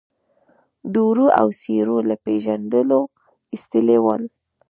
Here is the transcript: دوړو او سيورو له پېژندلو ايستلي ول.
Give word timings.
دوړو 0.93 1.27
او 1.39 1.47
سيورو 1.61 1.97
له 2.09 2.15
پېژندلو 2.25 2.99
ايستلي 3.53 3.97
ول. 4.05 4.23